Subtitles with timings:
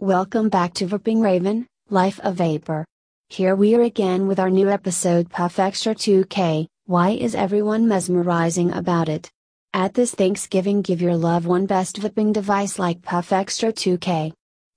[0.00, 2.84] Welcome back to Vaping Raven, Life of Vapor.
[3.30, 6.68] Here we are again with our new episode Puff Xtra 2K.
[6.86, 9.28] Why is everyone mesmerizing about it?
[9.74, 14.32] At this Thanksgiving, give your loved one best vaping device like Puff Xtra 2K.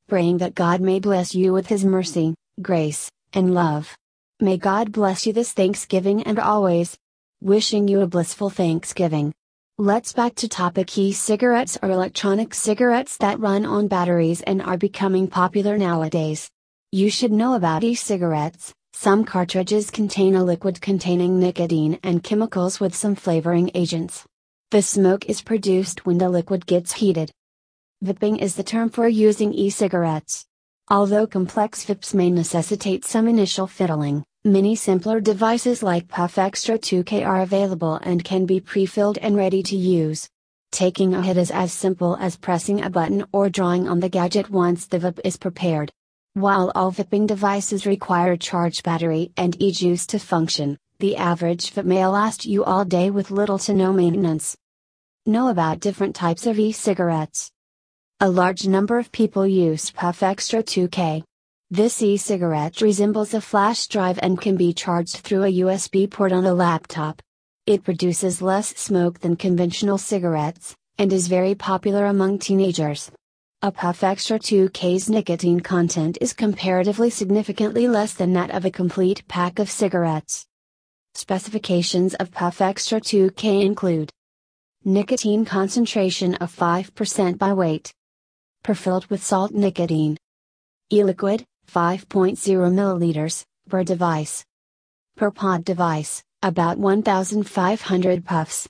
[0.09, 3.95] Praying that God may bless you with His mercy, grace, and love.
[4.39, 6.97] May God bless you this Thanksgiving and always.
[7.41, 9.33] Wishing you a blissful Thanksgiving.
[9.83, 14.77] Let's back to topic e cigarettes are electronic cigarettes that run on batteries and are
[14.77, 16.51] becoming popular nowadays.
[16.91, 18.75] You should know about e cigarettes.
[18.93, 24.23] Some cartridges contain a liquid containing nicotine and chemicals with some flavoring agents.
[24.69, 27.31] The smoke is produced when the liquid gets heated.
[28.05, 30.45] Vaping is the term for using e cigarettes.
[30.91, 37.23] Although complex vapes may necessitate some initial fiddling, Many simpler devices like Puff Xtra 2K
[37.23, 40.27] are available and can be pre-filled and ready to use.
[40.71, 44.49] Taking a hit is as simple as pressing a button or drawing on the gadget
[44.49, 45.91] once the vape is prepared.
[46.33, 51.85] While all vaping devices require a charged battery and e-juice to function, the average vape
[51.85, 54.57] may last you all day with little to no maintenance.
[55.27, 57.51] Know about different types of e-cigarettes.
[58.19, 61.23] A large number of people use Puff Xtra 2K.
[61.73, 66.45] This e-cigarette resembles a flash drive and can be charged through a USB port on
[66.45, 67.21] a laptop.
[67.65, 73.09] It produces less smoke than conventional cigarettes, and is very popular among teenagers.
[73.61, 79.25] A Puff Xtra 2K's nicotine content is comparatively significantly less than that of a complete
[79.29, 80.45] pack of cigarettes.
[81.13, 84.09] Specifications of Puff Xtra 2K include
[84.83, 87.93] Nicotine concentration of 5% by weight.
[88.61, 90.17] Perfilled with salt nicotine.
[90.91, 92.35] E-liquid, 5.0
[92.73, 94.43] milliliters per device.
[95.15, 98.67] Per pod device, about 1,500 puffs.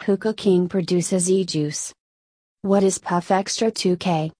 [0.00, 1.92] Hookah King produces e-juice.
[2.62, 4.32] What is Puff Xtra 2K?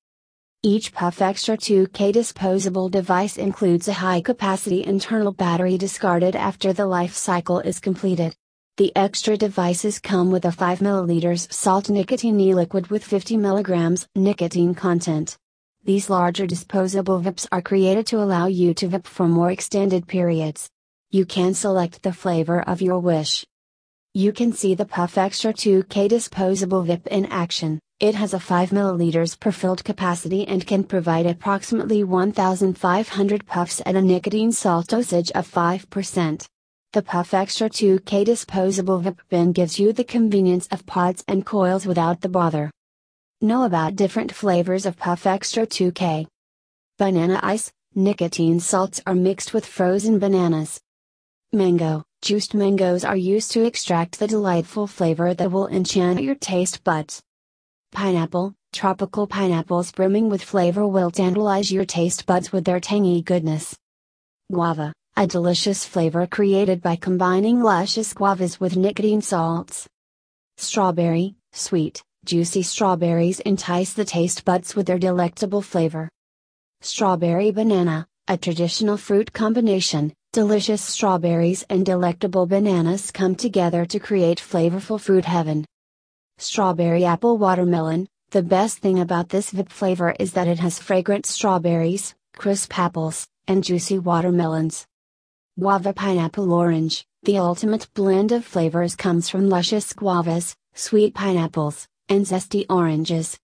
[0.63, 6.87] Each Puff Xtra 2K disposable device includes a high capacity internal battery discarded after the
[6.87, 8.35] life cycle is completed.
[8.79, 14.07] The extra devices come with a 5 ml salt nicotine e liquid with 50 mg
[14.17, 15.37] nicotine content.
[15.85, 20.71] These larger disposable VIPs are created to allow you to vape for more extended periods.
[21.11, 23.45] You can select the flavor of your wish.
[24.15, 27.81] You can see the Puff Xtra 2K disposable VIP in action.
[27.99, 33.97] It has a 5 ml per filled capacity and can provide approximately 1,500 puffs at
[33.97, 36.47] a nicotine salt dosage of 5%.
[36.93, 41.87] The Puff Xtra 2K disposable VIP bin gives you the convenience of pods and coils
[41.87, 42.71] without the bother.
[43.45, 46.29] Know about different flavors of Puff Xtra 2K.
[46.97, 50.81] Banana ice, nicotine salts are mixed with frozen bananas.
[51.53, 56.85] Mango, juiced mangoes are used to extract the delightful flavor that will enchant your taste
[56.85, 57.21] buds.
[57.91, 63.77] Pineapple, tropical pineapples brimming with flavor will tantalize your taste buds with their tangy goodness.
[64.53, 69.89] Guava, a delicious flavor created by combining luscious guavas with nicotine salts.
[70.59, 76.09] Strawberry, sweet, Juicy strawberries entice the taste buds with their delectable flavor.
[76.81, 84.39] Strawberry banana, a traditional fruit combination, delicious strawberries and delectable bananas come together to create
[84.39, 85.65] flavorful fruit heaven.
[86.39, 91.27] Strawberry apple watermelon, the best thing about this vape flavor is that it has fragrant
[91.27, 94.87] strawberries, crisp apples, and juicy watermelons.
[95.59, 102.25] Guava pineapple orange, the ultimate blend of flavors comes from luscious guavas, sweet pineapples, and
[102.25, 103.39] zesty oranges.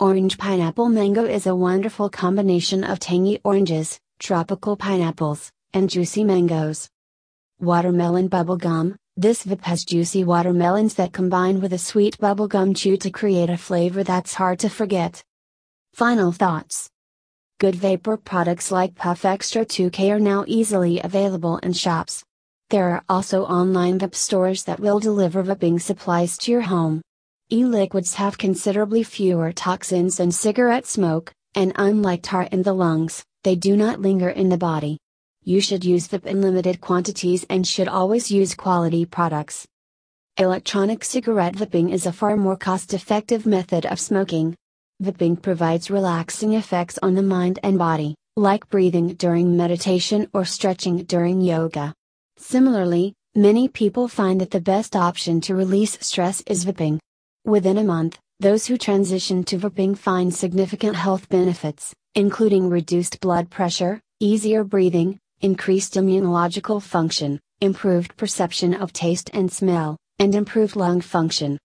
[0.00, 6.88] Orange pineapple mango is a wonderful combination of tangy oranges, tropical pineapples, and juicy mangoes.
[7.60, 13.10] Watermelon bubblegum This vape has juicy watermelons that combine with a sweet bubblegum chew to
[13.10, 15.22] create a flavor that's hard to forget.
[15.94, 16.90] Final thoughts
[17.60, 22.24] Good vapor products like Puff Xtra 2K are now easily available in shops.
[22.70, 27.00] There are also online vape stores that will deliver vaping supplies to your home.
[27.50, 33.54] E-liquids have considerably fewer toxins than cigarette smoke, and unlike tar in the lungs, they
[33.54, 34.96] do not linger in the body.
[35.42, 39.66] You should use vape in limited quantities and should always use quality products.
[40.38, 44.56] Electronic cigarette vaping is a far more cost-effective method of smoking.
[45.02, 51.04] Vaping provides relaxing effects on the mind and body, like breathing during meditation or stretching
[51.04, 51.92] during yoga.
[52.38, 57.00] Similarly, many people find that the best option to release stress is vaping.
[57.46, 63.50] Within a month, those who transition to vaping find significant health benefits, including reduced blood
[63.50, 71.02] pressure, easier breathing, increased immunological function, improved perception of taste and smell, and improved lung
[71.02, 71.58] function.